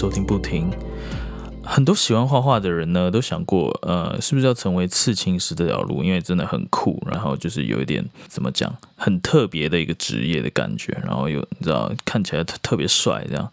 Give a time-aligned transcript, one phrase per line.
[0.00, 0.70] 收听不停。
[1.62, 6.02] 很多喜欢画画的人呢，都想过，呃，是不是要成为刺青师这条路？
[6.02, 13.50] 因为真的很酷，然后就是有一点怎么讲，很特别的一个职业的感觉，然后有你知道看起来特特别帅这样。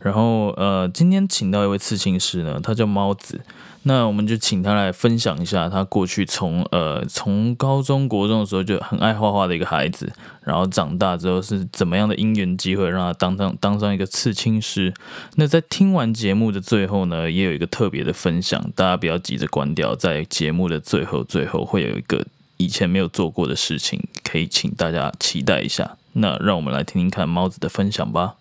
[0.00, 3.40] 然后呃，今天请到一位刺青师呢，他叫猫子。
[3.82, 14.92] 那我们就请他来分享一下，他过去从呃从高中国中的时候就很爱画画的一个孩子，然后长大之后是怎么样的因缘机会让他当上当上一个刺青师。
[15.36, 25.96] 那在听完节目的最后呢，也有一个特别的分享，大家不要急着关掉，在节目的最后最后会有一个以前没有做过的事情，可以请大家期待一下。
[26.14, 28.36] 那让我们来听听看猫子的分享吧。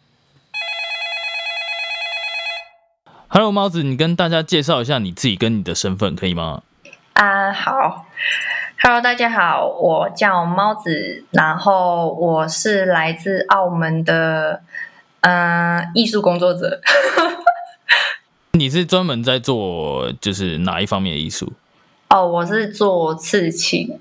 [3.28, 6.64] Hello，猫子，你跟大家介绍一下你自己跟你的身份可以吗？
[7.14, 8.06] 啊，好
[8.82, 14.62] ，Hello，大家好，我叫猫子，然后我是来自澳门的，
[15.20, 16.80] 嗯，艺术工作者。
[18.54, 21.52] 你是专门在做就是哪一方面的艺术？
[22.08, 24.00] 哦，我是做刺青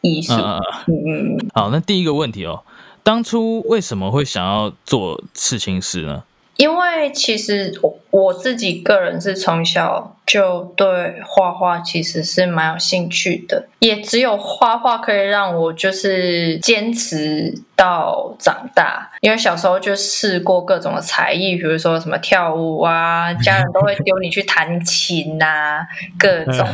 [0.00, 0.32] 艺术。
[0.34, 0.60] 嗯
[1.06, 1.50] 嗯。
[1.54, 2.62] 好，那第一个问题哦，
[3.02, 6.22] 当初为什么会想要做刺青师呢？
[6.58, 19.08] 因为其实我我自己个人是从小就对画画其实是蛮有兴趣的，也只有画画可以让我就是坚持到长大。
[19.20, 25.86] 因为小时候就试过各种的才艺，比如说什么跳舞啊，家人都会丢你去弹琴呐，
[26.18, 26.66] 各种。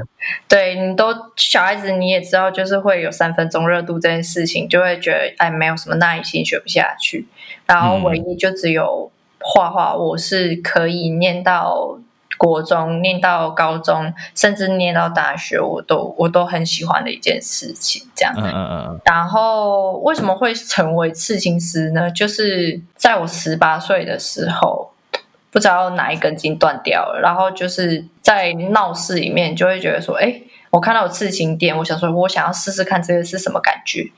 [0.49, 7.27] 对你都小孩子你也知道，就是会有三分钟热度这件事情，就会觉得哎没有什么耐心学不下去，
[7.67, 9.11] 然后唯一就只有。
[9.47, 11.99] 画画我是可以念到
[12.39, 18.03] 国中，念到高中，甚至念到大学，我都我都很喜欢的一件事情。
[18.17, 19.01] 这样，嗯嗯嗯。
[19.05, 22.11] 然后为什么会成为刺青师呢？
[22.11, 24.91] 就是在我十八岁的时候，
[25.53, 30.41] 不知道哪一根筋断掉了，然后就是在闹市里面就会觉得说，哎，
[30.71, 34.11] 我看到有刺青店，我想说，我想要试试看这个是什么感觉。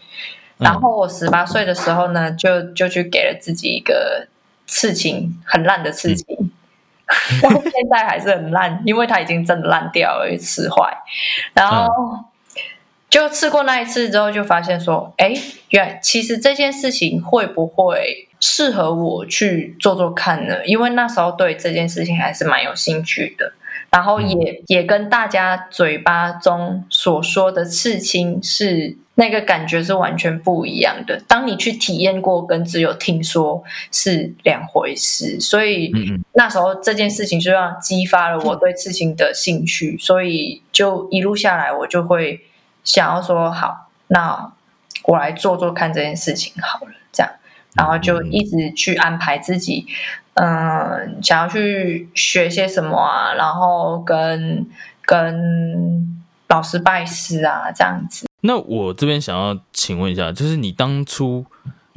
[0.58, 4.28] 然后我十八岁的时候呢，就就去给了自己一个。
[4.66, 6.50] 刺青很烂的刺青，
[7.43, 10.97] 到现在还是很烂，因为它已经真的烂掉了，刺坏。
[11.54, 12.25] 然后
[13.09, 15.34] 就刺过那一次之后，就发现说，哎，
[15.71, 20.66] 原其实这件事情会不会适合我去做做看呢？
[20.66, 23.53] 因为那时候对这件事情还是蛮有兴趣的。
[23.88, 31.19] 然后也也跟大家嘴巴中所说的刺青是那个感觉是完全不一样的。
[31.27, 35.41] 当你去体验过，跟只有听说是两回事。
[35.41, 35.91] 所以
[36.34, 39.97] 那时候这件事情就让激发了我对刺青的兴趣。
[39.99, 42.47] 所以就一路下来，我就会
[42.84, 44.53] 想要说：好，那
[45.05, 46.93] 我来做做看这件事情好了。
[47.10, 47.32] 这样，
[47.75, 49.87] 然后就一直去安排自己。
[50.34, 53.32] 嗯，想要去学些什么啊？
[53.32, 54.66] 然后跟
[55.06, 56.19] 跟
[56.49, 58.25] 老师拜师啊，这样子。
[58.41, 61.45] 那我这边想要请问一下，就是你当初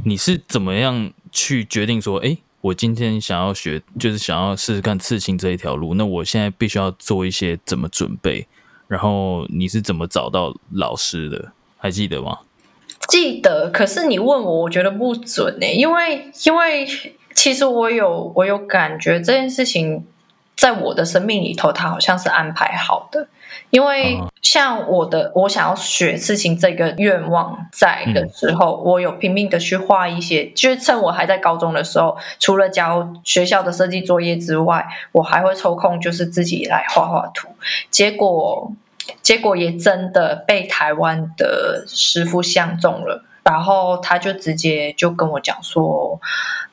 [0.05, 5.93] 你是怎么样去决定说，哎，我今天想要学，就是想要试试看刺青这一条路？
[5.93, 8.47] 那我现在必须要做一些怎么准备？
[8.87, 11.51] 然后你是怎么找到老师的？
[11.77, 12.39] 还记得吗？
[13.07, 16.87] 记得，可是你问我，我觉得不准呢，因为因为。
[17.35, 20.05] 其实我有，我有感觉这件事情
[20.57, 23.29] 在我的生命里头，它好像是安排好的。
[23.69, 37.49] 因为像我的，我想要学事情这个愿望在的时候，我有拼命的去画一些，就是趁我还在高中的时候，除了交学校的设计作业之外，我还会抽空就是自己来画画图。
[37.91, 38.71] 结果，
[39.21, 43.25] 结果也真的被台湾的师傅相中了。
[43.41, 46.19] 然后他就直接就跟我讲说：“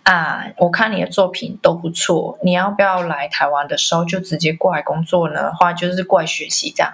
[0.07, 5.53] 啊，我看你的作品都不错，你要不要来台湾的时候就直接过来工作呢？
[5.59, 6.93] 或者就是过来学习这样？”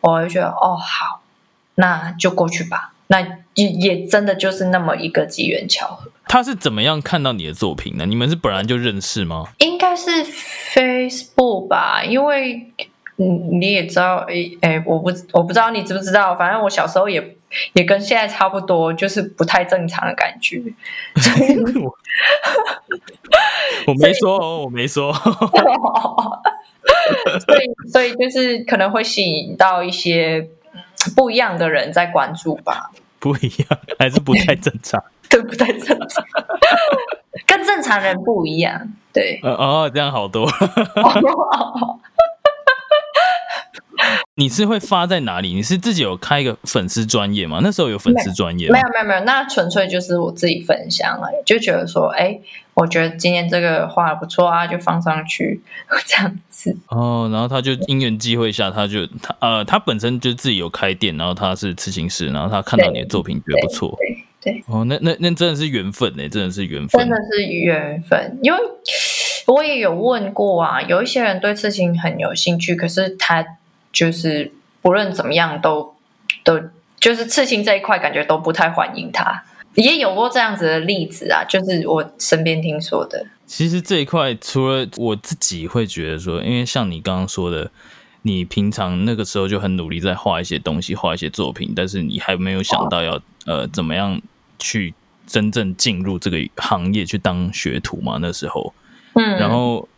[0.00, 1.20] 我就觉得哦，好，
[1.74, 2.94] 那就过去吧。
[3.08, 3.20] 那
[3.54, 6.10] 也也真的就是那么一个机缘巧合。
[6.28, 8.06] 他是怎么样看到你的作品呢？
[8.06, 9.48] 你们是本来就认识吗？
[9.58, 12.72] 应该是 Facebook 吧，因为
[13.16, 17.35] 你你也知道，诶诶，我不我不知道你知不知道，反正我小时候也。
[17.74, 20.62] 也跟现在差不多，就是不太正常的感觉。
[23.86, 25.12] 我没说哦，我没说。
[27.46, 30.48] 所以，所以就是可能会吸引到一些
[31.14, 32.90] 不一样的人在关注吧。
[33.18, 35.02] 不一样，还是不太正常？
[35.28, 36.24] 对，不太正常，
[37.46, 38.88] 跟正常人不一样。
[39.12, 40.48] 对，哦，这样好多。
[44.36, 45.54] 你是会发在哪里？
[45.54, 47.60] 你是自己有开一个粉丝专业吗？
[47.62, 52.38] 那时候有粉丝专业吗没有没有没有，那纯粹就是我自己分享了，就觉得说，哎，
[52.74, 55.60] 我觉得今天这个画的不错啊，就放上去
[56.06, 56.76] 这样子。
[56.88, 68.38] 哦，然后他就因缘际会下，他就他呃，他本身就自己有开店，然后他是刺青师，然后他看到你的作品觉得不错，对对，哦，那那那真的是缘分呢，真的是缘分，真的是缘分。
[68.42, 68.58] 因为
[69.46, 73.44] 我也有问过啊，有一些人对刺青很有兴趣，可是他
[73.96, 74.52] 就是
[74.82, 75.94] 不论怎么样都
[76.44, 76.60] 都
[77.00, 79.42] 就是刺青这一块，感觉都不太欢迎他。
[79.74, 83.24] 也有过这样子的例子啊，就是我身边听说的。
[83.46, 87.70] 其实这一块，除了我自己会觉得说，因为像你刚刚说的，
[88.20, 94.20] 你平常那个时候就很努力在画一些东西，画一些作品，但是你还没有想到要呃怎么样
[94.58, 94.92] 去
[95.26, 98.18] 真正进入这个行业去当学徒嘛？
[98.20, 98.74] 那时候，
[99.14, 99.88] 嗯，然后就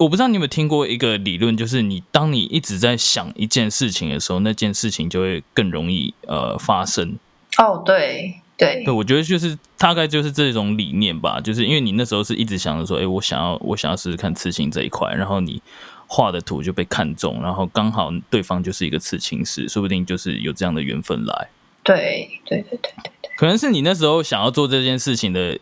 [0.00, 7.18] 我不知道你有没有听过一个理论，就是你当你一直在想一件事情的时候，那件事情就会更容易呃发生。
[7.58, 15.60] 哦，对对对，我觉得就是大概就是这种理念吧，就是因为你那时候是一直想着说，哎，我想要我想要试试看刺青这一块，然后你
[16.06, 21.50] 画的图就被看中，然后刚好对方就是一个刺青师，说不定就是有这样的缘分来。
[21.84, 23.30] 对对对对对对。
[23.36, 25.58] 可能是你那时候想要做这件事情的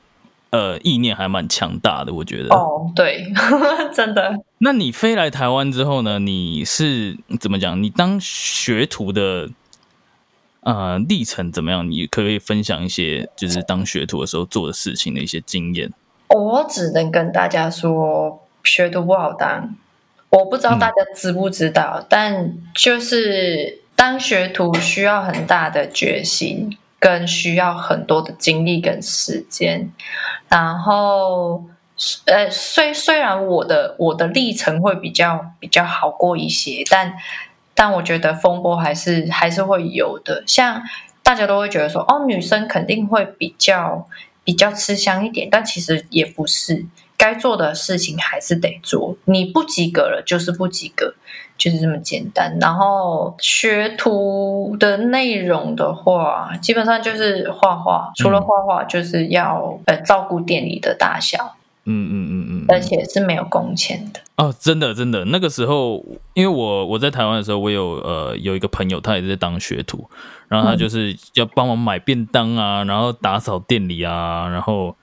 [0.50, 2.54] 呃意念还蛮强大的，我觉得。
[2.54, 3.32] 哦，对，
[3.94, 4.40] 真的。
[4.58, 6.18] 那你飞来台湾之后呢？
[6.18, 7.82] 你是怎么讲？
[7.82, 9.48] 你当学徒的
[10.60, 11.88] 呃历程怎么样？
[11.90, 15.92] 你可不可以分享一些就是当学徒的时候做的事情的一些经验？
[16.28, 19.74] 我只能跟大家说，学徒不好当。
[20.30, 29.90] 我不知道大家知不知道，但就是当学徒需要很大的决心，更需要很多的精力跟时间。
[30.48, 31.64] 然后，
[32.26, 37.14] 呃，虽虽然我的我的历程会比较比较好过一些，但
[37.74, 40.42] 但我觉得风波还是还是会有的。
[40.46, 40.82] 像
[41.22, 44.08] 大家都会觉得说，哦，女生肯定会比较
[44.44, 46.86] 比较吃香一点，但其实也不是。
[47.18, 51.12] 该做的事情还是得做，你不及格了就是不及格，
[51.58, 52.56] 就是这么简单。
[52.60, 61.56] 然后学徒的内容的话，基本上就是画画，除了画画，就是要呃照顾店里的大小，
[61.86, 64.20] 嗯嗯嗯嗯，而且是没有工钱的。
[64.36, 66.04] 哦，真的真的，那个时候，
[66.34, 70.08] 因为我我在台湾的时候，我有呃有一个朋友，他也是在当学徒，
[70.46, 74.94] 然后他就是要帮忙买便当啊，然后打扫店里啊，然后。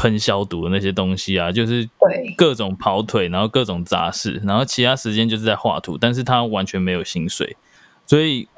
[0.00, 7.54] 喷消毒的那些东西啊，就是对各种跑腿，然后各种杂事，然后其他时间就是在画图，但是他完全没有薪水，
[8.06, 8.48] 所以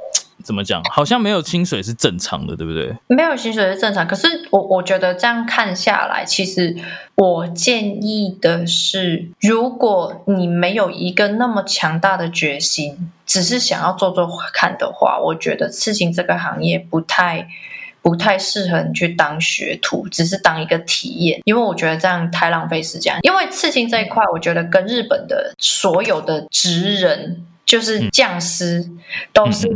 [0.45, 2.97] 怎么讲，好像没有薪水是正常的，对不对？
[3.09, 6.77] 没有薪水是正常，可是我我觉得这样看下来，其实
[7.17, 17.49] 我建议的是，如果你没有一个那么强大的决心，只是想要做做看的话，我觉得刺青这个行业不太。
[18.03, 23.17] 不太适合你去当学徒，只是当一个体验，因为我觉得这样太浪费时间。
[23.23, 28.85] 因为刺青这一块，我觉得跟日本的所有的职人，就是匠师，
[29.33, 29.69] 都是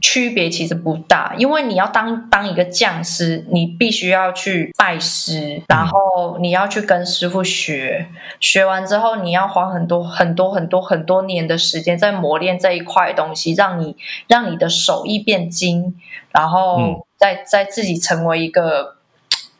[0.00, 1.34] 区别其实不大。
[1.36, 8.06] 因为你要当当一个匠师，你必须要去拜师，然后你要去跟师傅学，
[8.38, 13.96] 学完之后你要花很多很多很多很多年的时间在磨练这一块东西，让你
[14.28, 15.96] 让你的手艺变精，
[16.30, 17.03] 然后。
[17.18, 18.96] 在在自己成为一个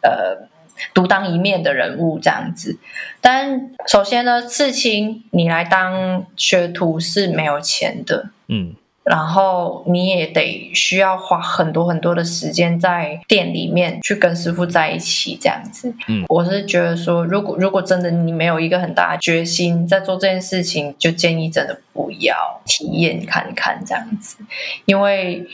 [0.03, 0.49] 呃
[0.93, 2.79] 独当一面的人物这样子，
[3.21, 24.39] 但首先呢，刺青你来当学徒是没有钱的，嗯，然后你也得需要花很多很多的时间在店里面去跟师傅在一起这样子，嗯，我是觉得说，如果如果真的你没有一个很大的决心在做这件事情，就建议真的不要体验看看这样子，
[24.87, 25.47] 因为。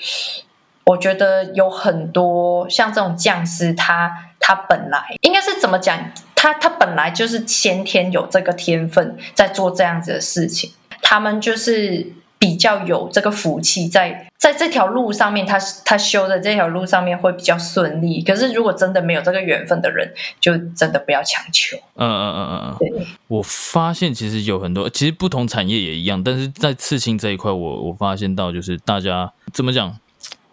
[0.91, 5.97] 我觉得有很多像这种匠师，他他本来应该是怎么讲？
[6.35, 10.73] 他他本来就是先天有这个天分，在做这样子的事情。
[11.01, 18.23] 他们就是比较有这个福气，在在这条路上面，他他修的这条路上面会比较顺利。
[18.25, 21.77] 可是如果真的没有这个缘分的人，就真的不要强求。
[21.95, 22.77] 嗯嗯嗯嗯嗯。
[22.81, 29.97] 对，我发现其实有很多，其实不同产业也一样，但是在刺青这一块，我我发现到就是大家怎么讲？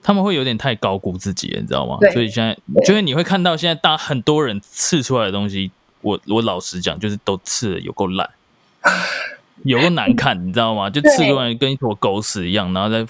[0.07, 1.97] 他们会有点太高估自己，你知道吗？
[2.13, 8.29] 所以现在就是你会看到现在大很多人刺出来的东西，我我老实讲，就是都刺的有够烂，
[9.63, 10.89] 有够难看，你知道吗？
[10.89, 13.05] 就刺出来跟一坨狗屎一样，然后在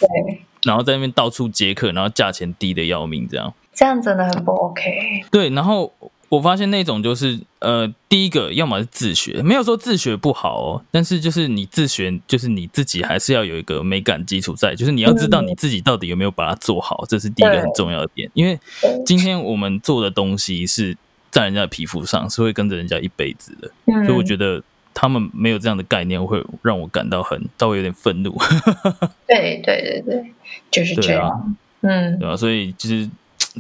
[0.64, 5.24] 然后在那边到处接客，然后价钱低的要命，这样这样真的很不 OK。
[5.30, 5.94] 对，然后
[6.30, 18.30] 我发现那种就是呃，第一个要么是自学，没有说自学不好哦，但是就是你自学，就是你自己还是要有一个美感基础在，就是你要知道你自己到底有没有把它做好，这是第一个很重要的点。
[18.34, 18.60] 因为
[19.06, 20.98] 今天我们做的东西是
[21.32, 23.72] 在人家的皮肤上，是会跟着人家一辈子的，
[24.06, 24.62] 所以我觉得
[24.94, 28.38] 他们没有这样的概念，会让我感到很稍微有点愤怒。
[29.26, 30.34] 对对对对，
[30.70, 32.36] 就是这样，嗯，对吧？
[32.36, 33.10] 所以其实。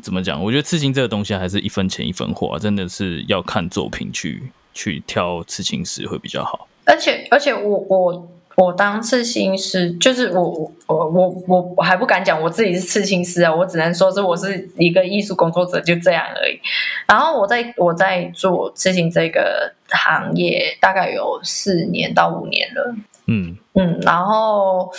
[0.01, 0.43] 怎么讲？
[0.43, 6.67] 我觉得刺青这个东西还是一分钱一分货，真的是要看作品去去挑刺青师会比较好。
[6.85, 16.59] 而且而且，我我我当刺青师，就是我我我我我还不敢讲我自己是刺青师啊，我只能说是我是一个艺术工作者，就这样而已。
[17.07, 22.95] 然后我在我在做刺青这个行业，大概有四年到五年了。
[23.25, 24.91] 嗯嗯，然后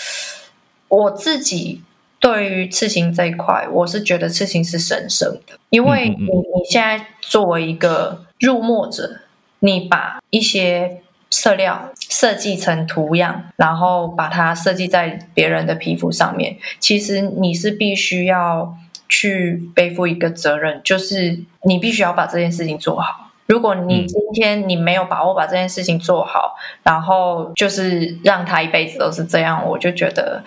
[0.88, 1.80] 我自己。
[2.20, 9.20] 对于刺青这一块，我是觉得刺青是神圣的，因为你你现在作为一个入墨者，
[9.60, 18.74] 你把一些色料设计成图样，然后把它设计在别人的皮肤上面，其实你是必须要
[19.08, 23.30] 去背负一个责任，就是你必须要把这件事情做好。
[23.46, 30.42] 如果你今天你没有把握把这件事情做好，然后就是让他一辈子都是这样，我就觉得。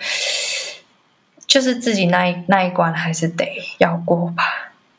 [1.52, 4.42] 就是自己那一那一关还是得要过吧。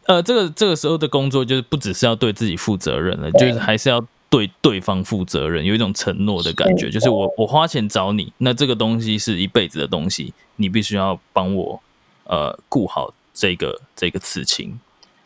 [0.05, 6.91] 呃，这个这个时候的工作就是不只是要对自己负责任了，就是还是要对对方负责任，有一种承诺的感觉。
[6.91, 11.81] 就是我我花钱找你，那这个东西是一辈子的东西，你必须要帮我
[12.25, 14.79] 呃顾好这个这个刺青。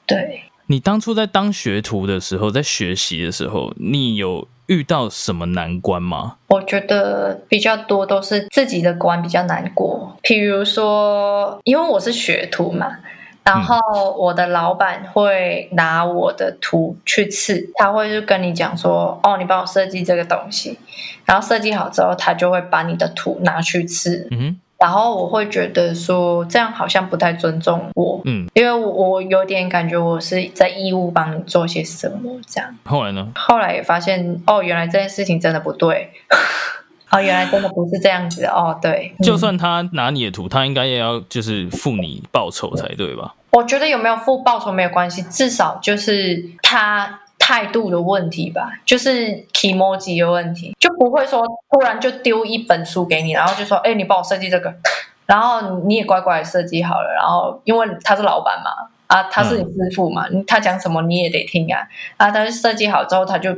[0.06, 0.44] 对。
[0.68, 6.36] 你当初在当学徒的时候，在学习的时候，你有遇到什么难关吗？
[6.48, 10.18] 我觉得比较多都是自己的关比较难过。
[10.24, 12.98] 譬如说，因为我是学徒嘛，
[13.46, 13.80] 然后
[14.18, 20.78] 我的老板会拿我的图去刺，他会就跟你讲说：“哦，你帮我设计这个东西。”
[21.24, 24.28] 然后设计好之后，他就会把你的图拿去刺。
[24.32, 32.76] 嗯然后我会觉得说这样好像不太尊重我，嗯，因为我有点感觉我是在义务帮你做些什么这样。
[32.84, 33.28] 后来呢？
[33.36, 36.12] 后来也发现哦，原来这件事情真的不对，
[37.10, 38.78] 哦，原来真的不是这样子哦。
[38.82, 43.34] 对， 就算他拿你的图，他应该也要就是付你报酬才对吧？
[43.52, 47.22] 我觉得有没有付报酬没有关系，至少就是他。
[47.48, 54.74] 态度的问题吧，就是 emoji 的问题，就不会说突然就丢一本书给你，然后就说：“哎，你帮我设计这个。
[55.26, 57.10] ”然后你也乖乖设计好了。
[57.16, 61.88] 然后因为他是老板嘛，啊，他是你师傅嘛，他讲什么你也得听啊。
[62.18, 63.56] 啊，他设计好之后，他就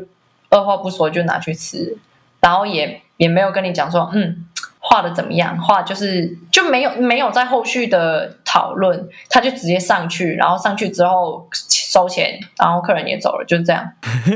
[0.52, 1.98] 二话不说就拿去吃，
[2.42, 4.46] 然后也也没有跟你讲说：“嗯。”
[4.82, 5.60] 画的怎么样？
[5.62, 13.92] 画就是就没有没有在后续的讨论，他就直接上去，然后上去之后收钱，然后客人也走了，就是这样。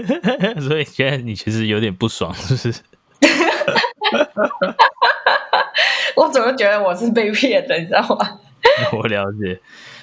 [0.67, 2.73] 所以现在你其实有点不爽，是不是？
[6.15, 7.77] 我怎么觉得我是被骗的？
[7.79, 8.39] 你知道吗？
[8.93, 9.59] 我了解。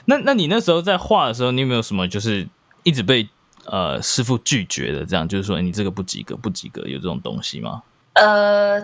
[0.06, 2.48] 那那你那时候在画的时候，你有没有什么就是
[2.82, 3.28] 一直被
[3.66, 5.04] 呃师傅拒绝的？
[5.04, 7.82] 这样就是说你这个不及格，不及格，有这种东西吗？
[8.14, 8.82] 呃。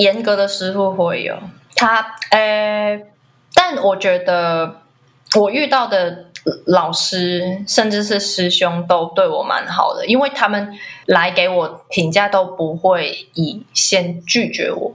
[0.00, 1.36] 严格的师傅会有。
[1.74, 3.00] 他，呃，
[3.54, 4.82] 但我觉得
[5.36, 6.26] 我遇到的
[6.66, 10.72] 老师甚至是师兄都对我蛮好的，因为他们
[11.06, 14.92] 来给我评价都不会以先拒绝我，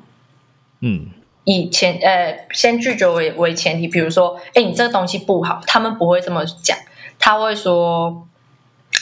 [0.82, 1.08] 嗯，
[1.46, 6.78] 以前呃先拒绝为为前提，比如说，哎，你这个东西不好，他们不会这么讲，
[7.18, 8.28] 他会说，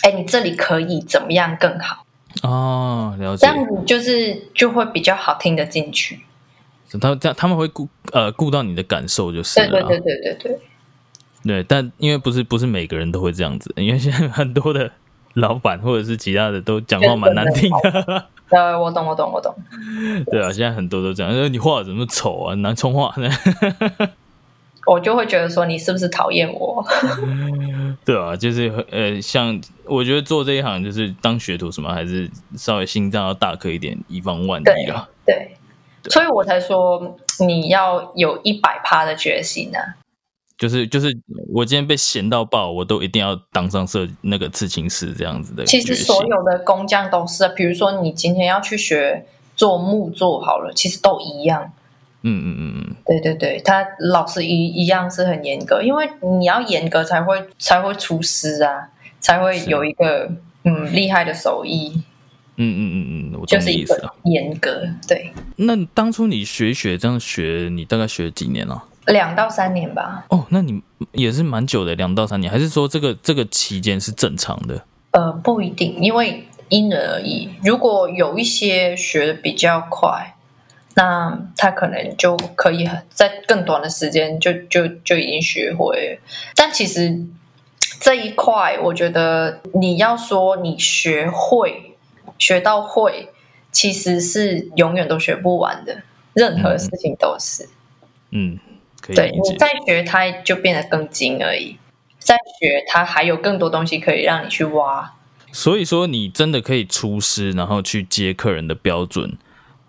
[0.04, 2.06] 哎，你这里可以怎么样更好。
[2.44, 3.48] 哦，了解。
[3.48, 6.22] 这样子就是就会比较好听得进去。
[7.00, 9.70] 他这样他们会顾呃顾到你的感受就是了。
[9.70, 10.60] 对对对对对对。
[11.44, 14.92] 对，但因为不是不是每个人都会这样子，因为现在很多的
[15.34, 18.26] 老板或者是其他的都讲话蛮难听的。
[18.50, 19.56] 呃，我懂我懂我懂。
[20.30, 23.30] 对啊，现在很多都这样，说你画的怎么丑啊，难冲画呢。
[24.92, 26.86] 我就会觉得说你是不是讨厌我？
[28.04, 35.08] 对啊，就是呃，像我觉得做这一行就是当学徒什么，还是稍微心脏要大颗一点，以防万一啊。
[35.26, 35.56] 对，
[36.10, 39.96] 所以我才说你要有一百趴的决心啊。
[40.58, 41.08] 就是就是，
[41.54, 45.64] 我今天被闲到爆，我都一定要当上设那个刺青师这样子的。
[45.64, 51.72] 其实所有的工匠都是，比如说你今天要去学做木作好了，其实都一样。
[52.24, 56.10] 嗯嗯嗯嗯，对对对，他老师一一样是很严格，因为
[56.40, 60.32] 你要严格才会才会出师啊，才会有一个
[60.64, 62.04] 嗯厉害的手艺。
[62.58, 64.14] 嗯嗯嗯嗯，我懂你意思了。
[64.26, 65.34] 严格对。
[65.56, 68.84] 那当初你学学这样学，你大概学几年了？
[69.08, 70.24] 两到三年吧。
[70.30, 70.80] 哦，那你
[71.14, 74.86] 也是蛮久的，两到三年，还是说这个这个期间是正常的？
[75.12, 77.50] 呃，不一定，因为因人而异。
[77.64, 80.36] 如果有一些学的比较快，
[80.96, 86.20] 那他可能就可以在更短的时间就就就已经学会。
[86.56, 87.26] 但其实
[88.00, 91.96] 这一块，我觉得你要说你学会
[92.38, 93.30] 学到会，
[93.72, 96.02] 其实是永远都学不完的。
[96.34, 97.68] 任何事情都是，
[98.32, 98.58] 嗯，
[99.02, 101.78] 可以对你再学，它就变得更精而已。
[102.20, 105.14] 再学，它还有更多东西可以让你去挖。
[105.52, 109.38] 所以说，你真的可以出师，然后去接客人的标准。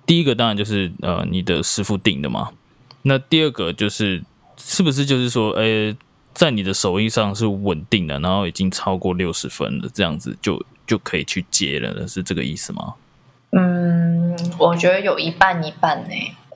[0.05, 2.51] 第一个当然就是呃，你的师傅定的嘛。
[3.03, 4.23] 那第二个就是，
[4.57, 5.97] 是不是就是说，呃，
[6.35, 12.95] 在你的手艺上是稳定的，然后已经超过六十分了，这样子就就可以去接了，是这个意思吗？
[13.51, 16.15] 嗯，我觉得有一半一半呢。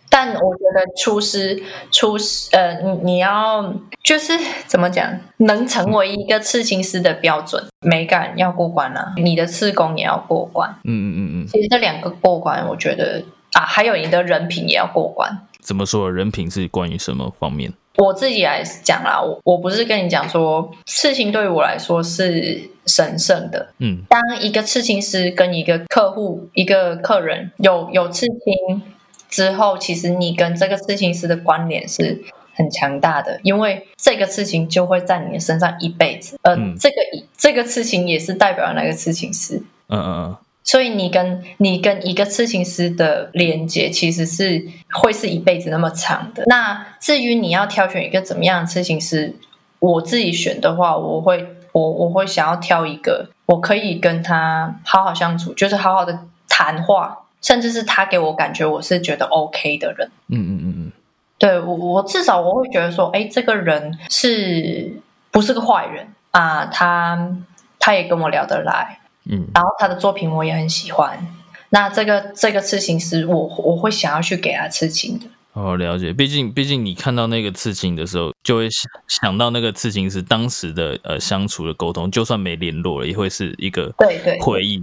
[0.08, 4.32] 但我觉得厨师厨师呃，你你要就是
[4.66, 10.70] 怎么讲，能成为一个刺青师的标准，美感要过关啊，你的刺工也要过关。
[10.84, 11.46] 嗯嗯嗯嗯。
[11.46, 13.22] 其实这两个过关，我觉得
[13.52, 15.46] 啊，还有你的人品也要过关。
[15.60, 16.10] 怎么说？
[16.10, 17.72] 人品是关于什么方面？
[17.96, 23.68] 我自己来讲啦，我我不是跟你讲说，刺青对于我来说是神圣的。
[23.80, 28.82] 嗯，当一个刺青师跟一个客户、一个客人有有刺青。
[29.28, 32.23] 之后，其实你跟这个刺青师的关联是
[32.54, 36.38] 很强大的，因为这个事情就会在你的身上一辈子。
[36.42, 36.97] 呃，这个
[37.37, 39.62] 这个刺青也是代表那个刺青师。
[39.88, 40.37] 嗯嗯嗯。
[40.64, 46.42] 所以你跟你跟一个刺青师的连接，其实是会是一辈子那么长的。
[46.47, 49.37] 那至于你要挑选一个怎么样的刺青师，
[49.78, 56.18] 我自己选的话，我会我我会想要挑一个我可以跟他好好相处，就是好好的
[56.49, 57.18] 谈话。
[57.46, 60.92] 甚至是他给我感觉我是觉得 OK 的人，嗯嗯嗯嗯，
[61.38, 66.66] 对我我至少我会觉得说，哎，这个人是不是个坏人啊？
[66.66, 67.36] 他
[67.78, 68.99] 他也跟我聊得来，
[69.30, 71.25] 嗯，然后他的作品我也很喜欢。
[71.71, 75.26] 那这个这个刺青师，我我会想要去给他刺青的。
[75.52, 76.12] 哦，了解。
[76.12, 84.82] 毕竟毕竟你看到那个刺青的时候，就会想想到那个刺青师当时的呃相处的沟通，就算没联络了，也会是一个对对回忆。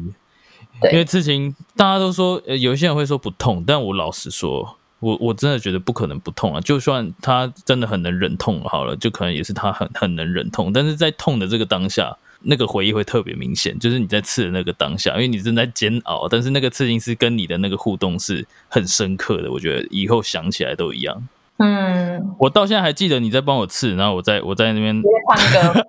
[0.92, 6.60] 因为刺青，大家都说，呃，有些人会说不痛，但我老实说，我我真的觉得不可能不痛啊。
[6.60, 10.74] 就算他真的很能忍痛，好了，就可能也是他很很能忍痛。
[10.74, 19.50] 但是在痛的这个当下，那个回忆会特别明显，就是你在刺的那个当下，因为你正在煎熬，但是那个刺青师跟你的那个互动是很深刻的。
[19.50, 21.28] 我觉得以后想起来都一样。
[21.58, 25.02] 嗯，我到现在还记得你在帮我刺，然后我在我在那边
[25.36, 25.86] 唱歌，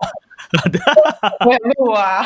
[1.46, 2.24] 我有录啊。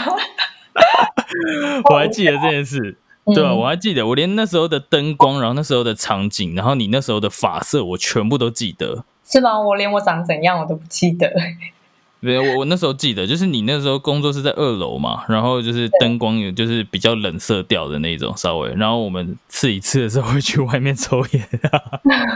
[1.90, 2.96] 我还记得这件事，
[3.34, 3.54] 对吧？
[3.54, 9.04] 我还记得，我连那时候的灯光，然后那时候的场景，然后你那时候的发色，我全部都记得。
[9.24, 9.60] 是吗？
[9.60, 11.32] 我连我长怎样我都不记得。
[12.20, 18.74] 没有，我我那时候记得，就是你那时候工作是在二楼嘛，然后就是灯光有就是比较冷色调的那种，稍微。
[18.74, 21.48] 然后我们吃一次的时候会去外面抽烟，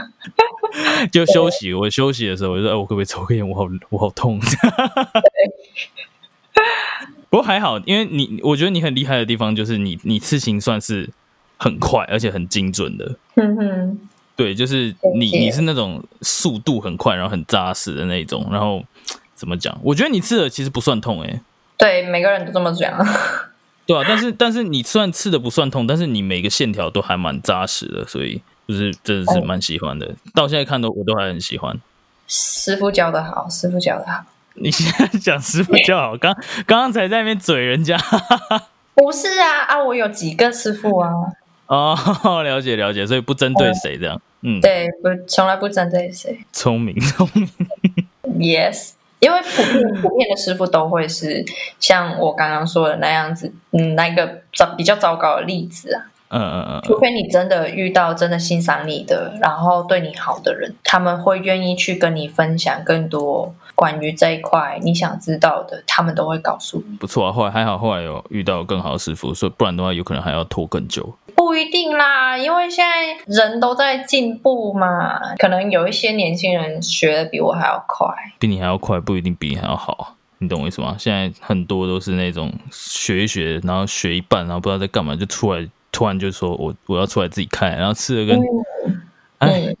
[1.11, 1.73] 就休息。
[1.73, 3.45] 我休息的时候我就说：“哎，我可不可以抽个烟？
[3.47, 4.39] 我好我好痛。”
[7.33, 11.09] 不过还好，因为你我觉得你很厉害的地方就是你你刺青算是
[11.57, 13.15] 很快而且很精准的。
[13.37, 13.99] 嗯哼，
[14.35, 18.47] 对，就是你你是那种速度很快然后很扎实的那种。
[18.51, 18.83] 然后
[19.33, 19.75] 怎么讲？
[19.81, 21.41] 我觉得你刺的其实不算痛哎。
[21.75, 23.03] 对，每个人都这么讲。
[23.87, 30.13] 对啊，但是但是你虽然刺的不算痛，但是你每个线条都还蛮扎实的，所以就是真的是蛮喜欢的。
[30.35, 31.81] 到现在看都我都还很喜欢。
[32.27, 34.23] 师傅教的好，师傅教的好。
[34.55, 36.33] 你现在讲师傅就好， 刚
[36.65, 37.97] 刚刚才在那边嘴人家，
[38.95, 41.09] 不是啊啊，我有几个师傅啊。
[41.67, 41.97] 哦，
[42.43, 47.47] 了解了解，所以不针对谁这样，嗯，对，不从来不针对谁，聪明聪明
[48.37, 51.43] ，yes，因为普遍普遍的师傅都会是
[51.79, 56.05] 像我刚刚说的那样子，嗯，那个糟比较糟糕的例子啊。
[56.35, 66.95] 嗯嗯嗯，除非你真的遇到真的欣赏你的，然后对你好的人，他们会愿意去跟你分享更多关于这一块你想知道的，他们都会告诉你。
[66.97, 71.15] 不错啊，后来还好，后来有遇到更好的师傅，所以不然的话，有可能还要拖更久。
[71.35, 78.07] 不一定啦，因为现在人都在进步嘛，可能有一些年轻人学的比我还要快，
[78.39, 80.95] 比你还要快，不一定比你还要好，你懂我意思吗？
[80.97, 85.67] 现在很多都是那种学一学，然后学一半，然后不知道在干嘛，就出来。
[85.95, 88.41] 突然就说我我要出来自己开，然后吃的跟，
[89.37, 89.75] 哎，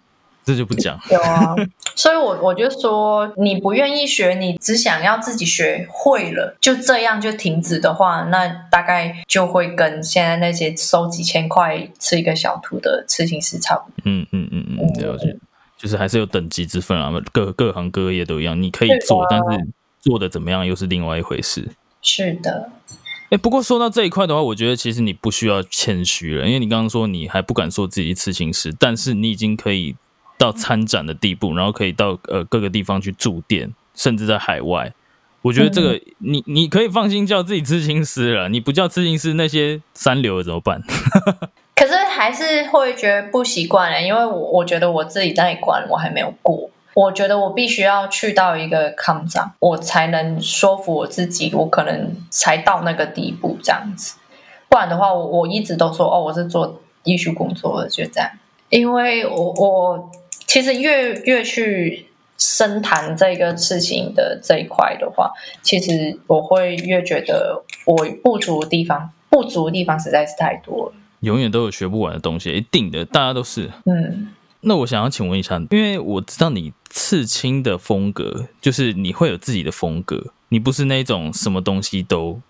[0.45, 0.99] 这就不讲。
[1.09, 1.55] 有啊，
[1.95, 13.93] 所以我我就说，你不愿意学，你只想要自己学会了，就这样就停止的话，那大概就会跟现在那些收几千块吃一个小图的刺青师差不多。
[14.05, 15.37] 嗯嗯嗯嗯，了解，
[15.77, 19.67] 就是还是有等级之分啊，各各行各业都一样，你可以做，但是
[20.01, 21.69] 做的怎么样又是另外一回事。
[22.01, 22.69] 是的。
[23.29, 29.95] 哎，不过说到这一块的话，我觉得其实你不需要谦虚了，因为你刚刚说你还不敢说自己刺青师，但是你已经可以
[30.37, 34.93] 到参展的地步，然后可以到呃各个地方去驻店，甚至在海外。
[35.41, 40.81] 我觉得这个你你可以放心叫自己刺青师了，你不叫刺青师，那些三流的怎么办？
[41.75, 54.15] 可是还是会觉得不习惯嘞，因为我我觉得我自己那一关我还没有过，我觉得我必须要去到一个抗战，我才能说服我自己，我可能才到那个地步这样子。
[54.69, 58.29] 不然的话，我我一直都说哦，我是做艺术工作的，就这样。
[58.69, 60.11] 因为我我
[60.53, 62.05] 其实越越去。
[62.35, 70.93] 深谈这个事情的这一块的话，其实我会越觉得我不足的地方，不足的地方实在是太多了。
[71.21, 73.69] 永远都有学不完的东西，一定的，大家都是。
[73.85, 74.29] 嗯，
[74.61, 82.41] 那我想要请问一下，因为我知道你刺青的风格，就是你会有自己的风格，你不是那种什么东西都。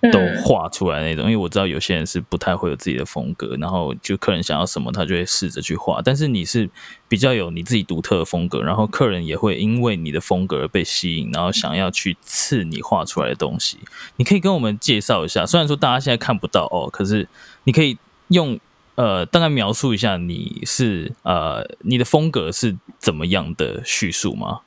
[0.00, 6.00] 都画出来那种，因为我知道有些人是不太会有自己的风格，然后就客人想要什么，他就会试着去画。
[6.00, 6.70] 但是你是
[7.08, 13.78] 比较有你自己独特的风格，然后客人也会因为你的风格而被吸引，然后想要去刺你画出来的东西。
[14.16, 17.26] 你可以跟我们介绍一下，虽然说大家现在看不到哦，可是
[17.64, 18.56] 你可以用
[18.94, 24.60] 呃大概描述一下你是呃你的风格是怎么样的叙述吗？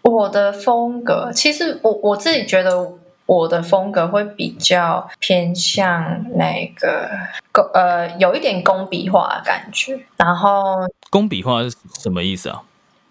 [0.00, 2.94] 我的风格，其实我我自己觉得。
[3.28, 7.10] 我的风格会比较偏向那个
[7.52, 10.00] 工呃，有一点工笔画的感觉。
[10.16, 10.76] 然后
[11.10, 12.62] 工笔画是什么意思啊？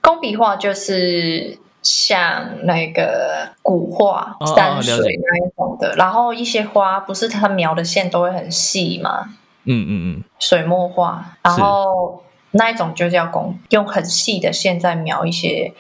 [0.01, 5.93] 工笔画就是像那个古画山水那一种的。
[5.95, 9.35] 然后一些花不是它描的线都会很细吗？
[9.65, 11.23] 嗯嗯嗯，水墨画。
[11.43, 15.71] 然后那一种就叫工，用很细的线在描一些。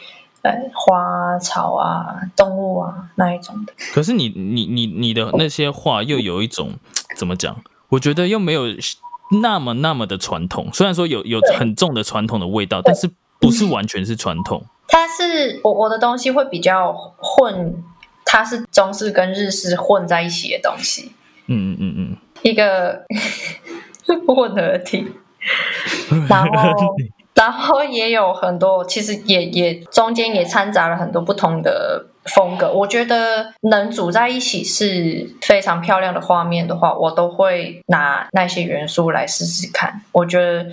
[0.73, 3.73] 花草啊，动物啊，那一种的。
[3.93, 6.71] 可是你你你你的那些画又有一种
[7.17, 7.55] 怎么讲？
[7.89, 8.63] 我觉得又没有
[9.41, 10.69] 那么那么的传统。
[10.73, 14.63] 虽然说有有很重的传统的味道，但是不是完全是传统。
[14.87, 17.83] 它是我我的东西会比较混，
[18.25, 21.11] 它是中式跟日式混在一起的东西。
[21.47, 23.05] 嗯嗯嗯嗯，一个
[24.27, 25.05] 混合体，
[26.29, 26.95] 然后。
[27.37, 32.71] 然后也有很多，其实也也中间也掺杂了很多不同的风格。
[32.73, 40.01] 我觉得能组在一起是非常漂亮的画面的话，我都会拿那些元素来试试看。
[40.11, 40.65] 我觉得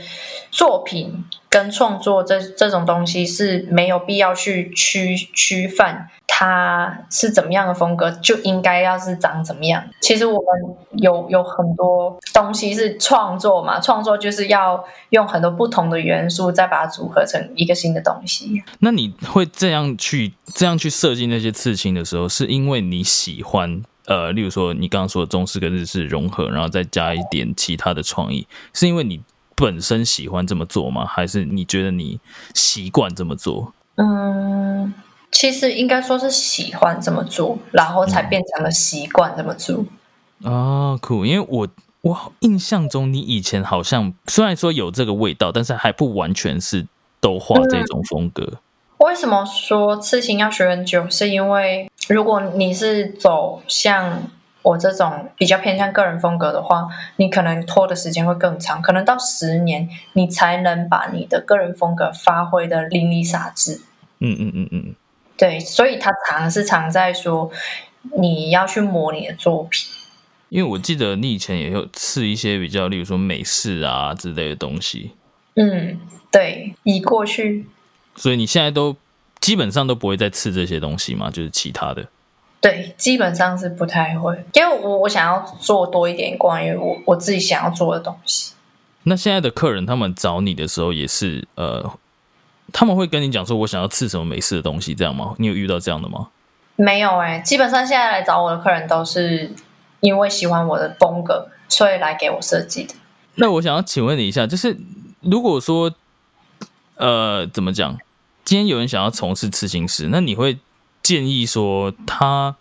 [0.51, 6.07] 作品跟创作这这种东西是没有必要去区区分。
[6.37, 9.81] 它是怎么样的风格，就应该要是长怎么样。
[10.01, 18.65] 其实我们有有很多东西是创作嘛，创作就是要用很多不同的元素，再把它组合成一个新的东西。
[18.81, 29.23] 那你会这样去这样去设计那些刺青的时候，是因为你喜欢呃，例如说你刚刚说的中式跟日式融合，然后再加一点其他的创意，是因为你
[29.55, 31.07] 本身喜欢这么做吗？
[31.07, 32.19] 还是你觉得你
[32.55, 33.73] 习惯这么做？
[33.95, 34.93] 嗯。
[35.35, 39.85] 其实应该说是喜欢这么做，然后才变成了习惯这么做。
[40.45, 41.27] 啊，酷！
[41.27, 41.69] 因为我
[42.03, 46.87] 我印象中你以前好像虽然说有这个味道，但是还不完全是
[47.21, 48.55] 都画这种风格。
[48.99, 51.11] 为什么说刺青要学很久？
[51.11, 54.23] 是因为如果你是走像
[54.63, 63.83] 我这种比较偏向个人风格的话，你可能拖的时间会更长，可能到十年你才能把你的个人风格发挥的淋漓洒致。
[64.21, 64.95] 嗯嗯嗯嗯。
[65.37, 67.51] 对，所以他常是藏在说
[68.17, 69.91] 你要去模你的作品。
[70.49, 75.11] 因为我记得你以前也有刺一些比较，例如说美式啊之类的东西。
[75.57, 75.99] 嗯，
[76.31, 77.67] 对，已过去。
[78.15, 78.95] 所以你现在都
[79.41, 81.29] 基本上都不会再吃这些东西嘛？
[81.31, 82.07] 就是其他的。
[82.61, 88.53] 对，基本上是不太会，因为我我想要做多一点关于我我自己想要做的东西。
[89.03, 91.99] 那现在的客人他们找你的时候也是呃。
[92.77, 95.37] 他们会跟你讲说，我想要吃什么美式的东西，这样吗？
[95.39, 96.29] 你有遇到这样的吗？
[96.75, 99.53] 没有哎，基本上现在来找我的客人都是
[100.01, 102.95] 因为喜欢我的风格，所以来给我设计的。
[103.37, 104.77] 那我想要请问你一下，就是
[105.21, 105.95] 如果说，
[106.97, 107.97] 呃，怎么讲？
[108.45, 110.59] 今天有人想要从事刺青师，那你会
[111.01, 112.57] 建议说他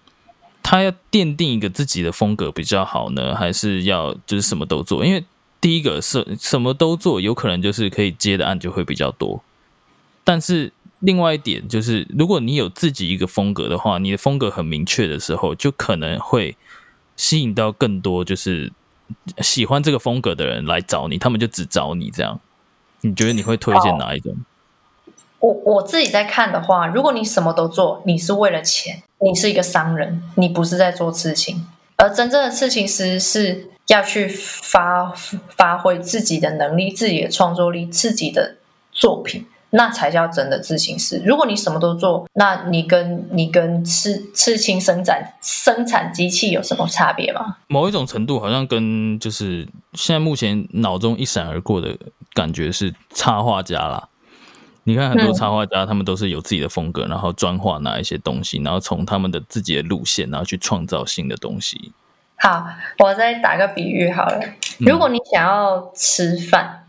[0.61, 5.03] 他要奠定一个自己的风格比较好呢，还是要就是什么都做？
[5.03, 5.25] 因为
[5.59, 9.43] 第一个是什么都做，有可能就是可以接的案就会比较多。
[10.23, 16.55] 但是另外一点就是，如果你有自己一个风格的话，你的风格很明确的时候，就可能会
[17.17, 18.71] 吸引到更多就是
[19.39, 22.39] 喜欢这个风格的人来找你，他们就只找你这样。
[23.01, 24.33] 你觉得你会推荐哪一种？
[25.39, 35.11] 我我自己在看的话，如果你什么都做，你是为了钱，你是一个商人，你不是在做事情，而真正的刺青师是要去发
[35.49, 38.55] 发挥自己的能力、自己的创作力、自己的
[38.93, 39.45] 作品。
[39.75, 41.19] 那才叫真的刺青师。
[41.25, 47.57] 如果你什么都做，那你跟你跟刺刺青生产生产机器有什么差别吗？
[47.67, 51.97] 某一种程度，好像跟就是现在目前脑中一闪而过的
[52.35, 54.09] 感觉是插画家啦。
[54.83, 61.91] 你看很多插画家，他们都是有自己的风格，然后专画哪一些东西，然后从他们的自己的路线，然后去创造新的东西。
[62.35, 62.67] 好，
[62.99, 64.39] 我再打个比喻好了。
[64.77, 66.81] 如果你想要吃饭。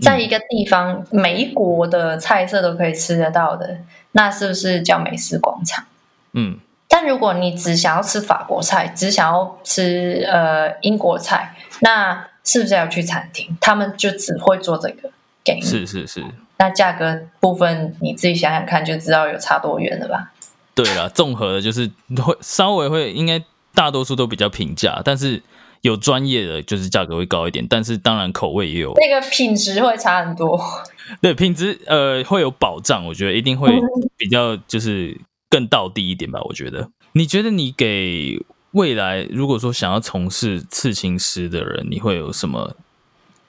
[0.00, 3.78] 在一个地方，每一国的菜色都可以吃得到的，
[4.12, 5.84] 那是不是叫美食广场？
[6.32, 6.58] 嗯。
[6.88, 13.56] 但如果你只想要吃法国菜，只想要吃呃英国菜，那是不是要去餐厅？
[13.60, 15.10] 他们就只会做这个
[15.42, 15.62] 给你。
[15.62, 16.24] 是是是。
[16.58, 20.32] 那价格部分你自己想想看，就知道有差多远了吧？
[20.74, 21.90] 对了，综合的就是
[22.24, 23.42] 会稍微会，应该
[23.74, 25.42] 大多数都比较平价，但是。
[25.84, 30.58] 有专业的就是价格会高一点，但是当然口味也有那个品质会差很多。
[31.20, 33.70] 对，品质呃会有保障，我觉得一定会
[34.16, 35.20] 比较就是
[35.50, 36.40] 更到地一点吧。
[36.44, 42.74] 我觉得，你觉得你给未来如果说想要从事刺青师的人，你会有什么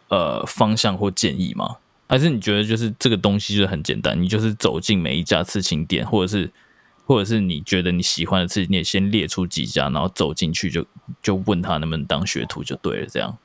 [0.10, 1.78] 呃方向或建议吗？
[2.10, 6.52] 还是你觉得就是这个东西就是很简单，你就是走进每一家刺青店，或者是？
[7.06, 10.86] 或者是你觉得你喜欢的事情，你也，先列出几家，然后走进去就
[11.22, 13.08] 就问他能不能当学徒就对了。
[13.08, 13.38] 这样，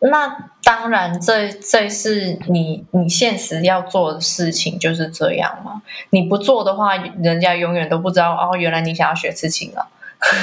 [0.00, 5.82] 那当然，这这是你你现实要做的事情就是这样嘛。
[6.10, 9.86] 你不做的话，人家永远都不知道哦，原来你想要学刺青了。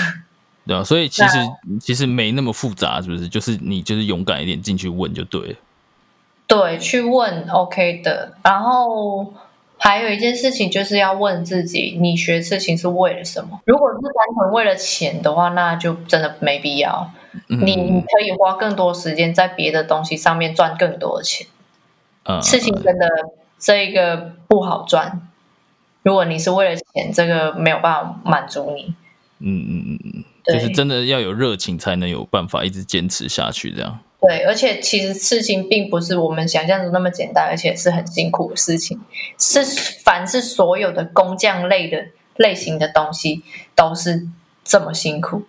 [0.65, 1.37] 对啊，所以其实
[1.81, 3.27] 其实没那么复杂，是不是？
[3.27, 5.55] 就是你就是勇敢一点进去问就对了。
[6.47, 9.33] 对，去问 OK 的，然后。
[9.79, 13.61] 还有一件事情，就是要问自己：你学事情是为了什么？
[13.65, 17.11] 如果是单纯为了钱的话，那就真的没必要。
[17.47, 21.47] 你你可以花更多时间在别的东西上面赚更多的钱。
[22.41, 23.07] 刺青真的
[23.57, 25.27] 这个不好赚。
[26.03, 28.93] 如果你是为了钱，这个没有办法满足你。
[29.39, 33.71] 嗯嗯嗯嗯，就是真的要有热情，才能有办法一直坚持下去。
[33.71, 33.99] 这样。
[34.21, 38.99] 对，而且其实刺青并不是我们想象中那么简单，而且是很辛苦的事情。
[39.39, 39.63] 是
[40.03, 42.05] 凡是所有的工匠类的
[42.35, 43.43] 类型的东西，
[43.75, 44.27] 都是
[44.65, 45.43] 这么辛苦。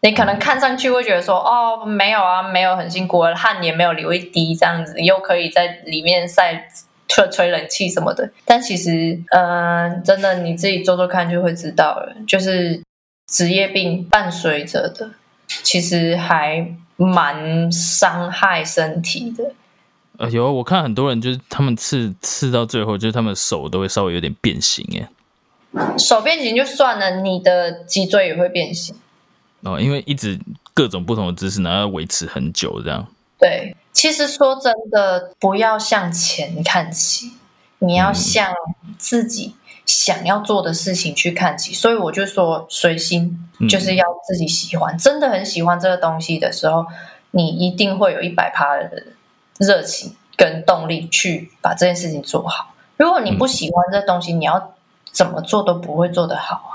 [0.00, 6.68] 你可能看上去会觉得说，哦，没有啊，没有很辛苦，汗也没有流一滴，这样子又可以在里面晒、
[7.06, 8.28] 吹吹冷气什么的。
[8.44, 12.82] 但其实，嗯，真的你自己做做看就会知道了，就是
[13.28, 15.12] 职业病伴随着的，
[15.62, 16.74] 其实还。
[16.96, 19.52] 蛮伤害身体的，
[20.18, 25.08] 呃，有我看很多人就是他们刺刺到最后，就是他们手都会稍微有点变形，耶。
[25.98, 28.94] 手变形就算了，你的脊椎也会变形
[29.62, 30.38] 哦，因为一直
[30.72, 33.06] 各种不同的姿势，然后要维持很久这样。
[33.38, 37.32] 对，其实说真的，不要向前看齐，
[37.80, 38.52] 你要向
[38.96, 39.54] 自己。
[39.86, 46.86] 想要做的事情去看齐，所以我就说随心，就是要自己喜欢，真的很喜欢这个东西的时候，
[47.32, 49.04] 你一定会有一百趴的
[49.58, 52.74] 热情跟动力去把这件事情做好。
[52.96, 54.74] 如果你不喜欢这东西，你要
[55.10, 56.72] 怎么做都不会做得好啊！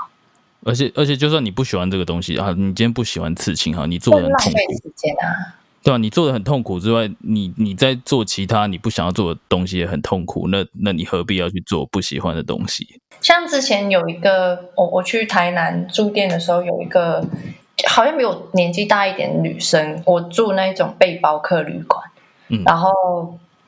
[0.64, 5.56] 而且而且，就算你不喜欢这个东西啊，你今天不喜欢刺青哈，你做的很痛苦，时间啊。
[5.82, 13.00] 对啊，你做的很痛苦之外，你你在做其他你不想要做的东西也很痛苦，那那你何必要去做不喜欢的东西？
[13.22, 17.24] 像之前有一个，我我去台南住店的时候，有一个
[17.88, 22.04] 好像比我年纪大一点的女生，我住那种背包客旅馆，
[22.48, 22.92] 嗯，然后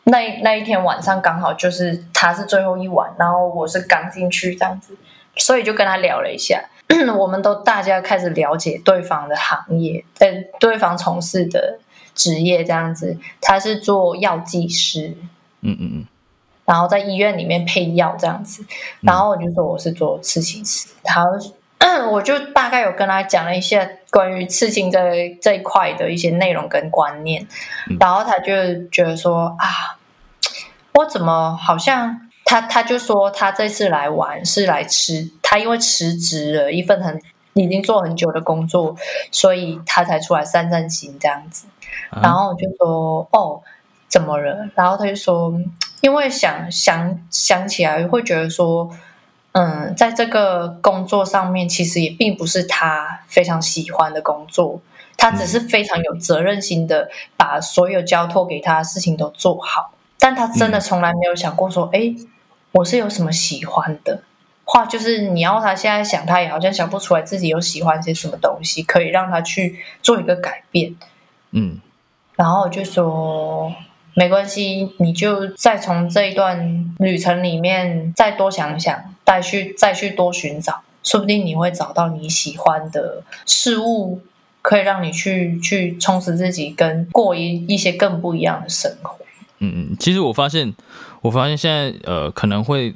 [0.05, 4.95] 那那一天晚上刚好就是她是最后一晚，然后我是刚进去这样子，
[5.37, 6.63] 所以就跟她聊了一下，
[7.17, 10.29] 我们都大家开始了解对方的行业，呃，
[10.61, 11.79] 对方从事的。
[12.15, 15.17] 职业这样子，他是做药剂师，
[15.61, 16.07] 嗯嗯嗯，
[16.65, 18.65] 然后在医院里面配药这样子，
[19.01, 21.25] 然后我就说我是做刺青师，他
[22.11, 27.47] 我就大概有跟他讲了一下关于刺青这这一块的一些内容跟观念，
[27.99, 28.53] 然后他就
[28.89, 29.99] 觉得说啊，
[30.95, 37.21] 我怎么好像他他就说他这次来玩是来吃，他因为辞职了一份很
[37.55, 38.97] 已经做很久的工作，
[39.33, 41.67] 所以他才出来散散心这样子。
[42.23, 43.61] 然后我就说哦，
[44.09, 44.69] 怎么了？
[44.75, 45.53] 然后他就说，
[46.01, 48.91] 因为想想想起来，会觉得说，
[49.53, 54.81] 嗯，在这个工作上面，其实也并不是他非常喜欢的工作，
[55.17, 62.15] 他只是非常有责任心的把所有交托给他的事情都做好，但他真的从来没有想过说，哎，
[62.73, 64.23] 我是有什么喜欢的，
[64.65, 70.97] 话，就是你要他现在想，他也好像想不出来自己有喜欢些什么东西，可以让他去做一个改变。
[71.53, 71.79] 嗯，
[72.37, 73.73] 然后我就说
[74.15, 84.21] 没关系，你就再从这一段旅程里面再多想想，再去再去多寻找，说不定你会找到你喜欢的事物，
[84.61, 89.17] 可以让你去去充实自己，跟过一一些更不一样的生活。
[89.59, 90.75] 嗯嗯，其实我发现，
[91.21, 92.95] 我发现现在呃可能会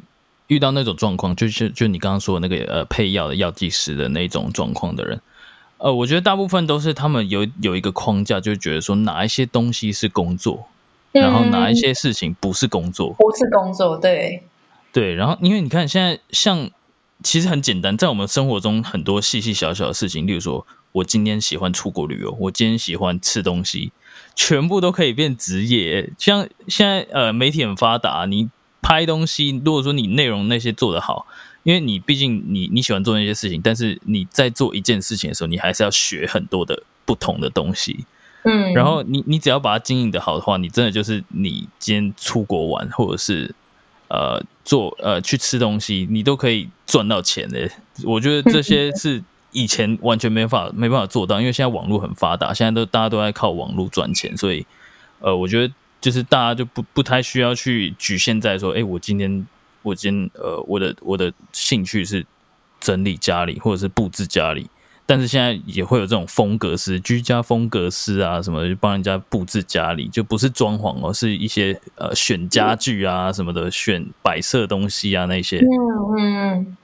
[0.48, 5.20] 遇到那种状况，就是就你刚刚说的那个呃配药的药剂师的那种状况的人，
[5.78, 10.66] 呃，我觉得大部分都是他们有有一个框架，就觉得说哪一些东西是工作，
[11.12, 14.42] 然后哪一些事情不是工作，不是工作，对
[14.92, 16.70] 对，然后因为你看现在像
[17.22, 23.92] 其实很简单，在我们生活中很多细细小小的事情，例如说我今天喜欢出国旅游，我今天喜欢吃东西。
[24.34, 28.50] 全部都可以变职业，像现在呃媒体很发达，你
[28.82, 31.26] 拍东西，如果说你内容那些做得好，
[31.66, 38.07] 因为你毕竟你你喜欢做那些事情，但是你在做一件事情的时候，你还是要学很多的不同的东西，
[38.44, 43.52] 嗯，然后你你只要把它经营的好的话，你真的就是你今天出国玩，或者是
[44.07, 47.68] 呃做呃去吃东西，你都可以赚到钱的。
[48.05, 49.24] 我觉得这些是。
[49.52, 54.66] 以前完全没法没办法做到，因为现在网络很发达，现在都大家都在靠网络赚钱，所以
[55.20, 59.46] 呃，我觉得就是大家就不不太需要去局限在说，哎，我今天
[59.87, 62.27] 我今天呃，我的我的兴趣是
[62.81, 64.68] 整理家里或者是布置家里，
[65.07, 76.77] 但是现在也会有这种风格师、居家风格师啊什么，就帮人家布置家里，就不是装潢哦，是一些呃选家具啊什么的，选摆设东西啊那些，嗯嗯。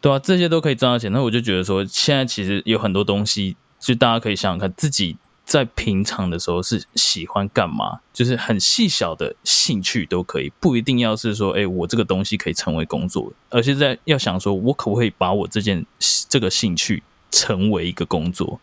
[0.00, 1.10] 对啊，这些都可以赚到钱。
[1.12, 5.16] 那我就觉得说，现在其实有很多东西，就大家可以想想看，自己
[5.48, 15.86] 在平常的时候是喜欢干嘛，就是很细小的兴趣都可以，不一定要是说，哎，我这个东西可以成为工作，而是在要想说，我可不可以把我这件
[16.28, 18.60] 这个兴趣成为一个工作？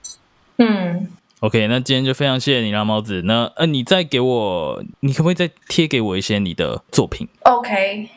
[0.58, 1.08] 嗯
[1.40, 3.24] ，OK，那今天就非常谢谢你啦，猫子。
[3.24, 8.08] 那呃，你再给我，你可不可以再贴给我一些你的作品？OK。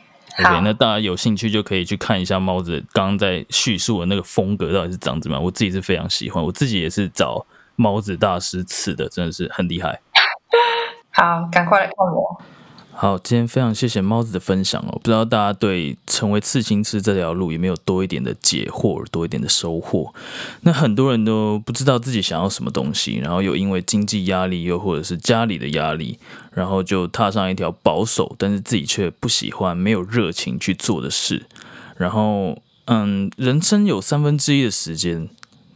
[0.41, 5.43] OK，那大家有兴趣就可以去看一下猫子刚刚在叙述的那个风格到底是长怎么样。
[5.43, 7.45] 我自己是非常喜欢，我自己也是找
[7.79, 10.01] 猫子大师刺的，真的是很厉害。
[11.15, 12.43] 好，赶快来看我。
[12.93, 14.99] 好，今天非常谢谢猫子的分享哦。
[15.01, 20.13] 不知道大家对成为刺青师这条路有没有多一点的解惑，多一点的收获？
[20.63, 26.19] 那很多人都不知道自己想要什么东西，然后又因为经济压力，又或者是家里的压力，
[26.51, 31.47] 然后就踏上一条保守，但是自己却不喜欢、没有热情去做的事。
[31.97, 35.29] 然后，嗯，人生有三分之一的时间，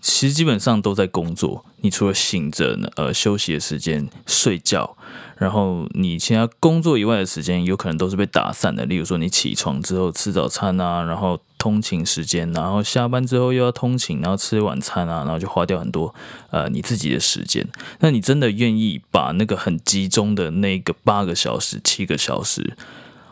[0.03, 1.65] 其实基本上都在工作。
[1.81, 4.97] 你除了醒着呢，呃，休息的时间、睡觉。
[5.39, 8.85] 然后你其他工作以外的时间，有可能都是被打散的。
[8.85, 16.15] 例如说，你起床之后吃早餐啊，然后通勤时间，然后下班之后又要通勤，然后吃晚餐啊，然后就花掉很多
[16.51, 17.67] 呃你自己的时间。
[18.01, 22.77] 那你真的愿意把那个很集中的那个八个小时、七个小时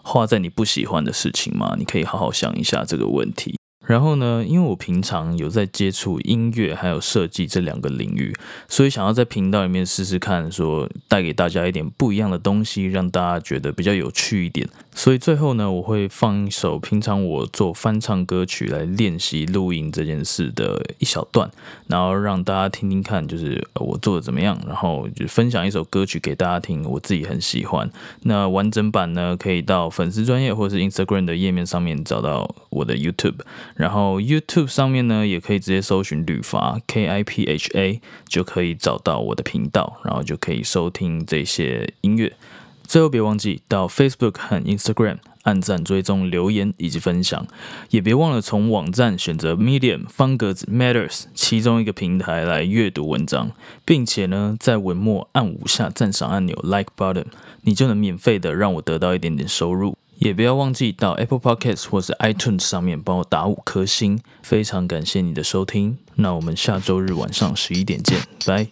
[0.03, 1.77] 花在你不喜欢的事情吗？
[1.79, 3.55] 你可以好好想一下这个问题。
[3.87, 8.33] 然后呢，因为我平常有在接触音乐还有设计这两个领域，
[8.69, 14.69] 所以想要在频道里面试试看，说带给大家一点不一样的东西，让大家觉得比较有趣一点。
[14.93, 21.51] 所以最后呢，我会放一首平常我做翻唱歌曲来练习录音这件事的一小段，
[21.87, 27.91] 然后让大家听听看，就是我做的怎么样，然后就分享一首歌曲给大家听，我自己很喜欢。
[28.25, 33.39] 那完整版呢，可以到粉丝专业或是 Instagram 的页面上面找到我的 YouTube。
[33.81, 42.35] 然后 YouTube 上面呢，也可以直接搜寻旅发 K I P H A，就可以找到我的频道，然后就可以收听这些音乐。
[42.83, 47.47] 最后别忘记到 Facebook 和 Instagram 按赞、追踪、留言以及分享，
[47.91, 53.53] 也别忘了从网站选择 Medium 方格子 Matters 其中一个平台来阅读文章，
[53.85, 57.27] 并且呢，在文末按五下赞赏按钮 Like Button，
[57.63, 59.97] 你就能免费的让我得到一点点收入。
[60.21, 65.97] 也不要忘记到 Apple Podcasts 或是 iTunes 上面帮我打五颗星，非常感谢你的收听。
[66.17, 68.67] 那我们下周日晚上十一点见，拜。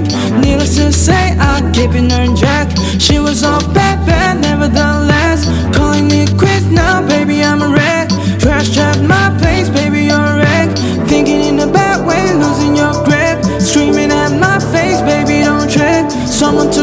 [0.00, 0.40] back.
[0.44, 2.68] Needless to say, I'm keeping her in check.
[2.98, 5.44] She was all bad, bad, nevertheless.
[5.76, 8.08] Calling me quits now, baby, I'm a wreck.
[8.38, 10.70] Trash trap my place, baby, you're a wreck.
[11.08, 13.38] Thinking in a bad way, losing your grip.
[13.60, 16.10] Screaming at my face, baby, don't trip.
[16.26, 16.81] Someone to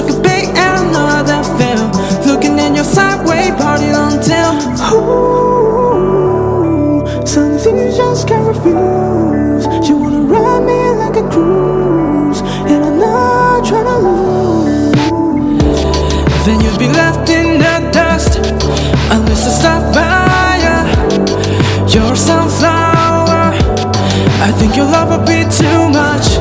[25.09, 26.37] would be too much,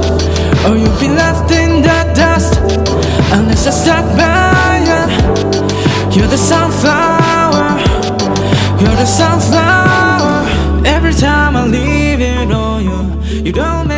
[0.66, 2.60] or you'll be left in the dust
[3.32, 5.00] unless I by ya.
[6.14, 7.66] You're the sunflower.
[8.80, 10.86] You're the sunflower.
[10.86, 13.00] Every time I leave it on you,
[13.44, 13.88] you don't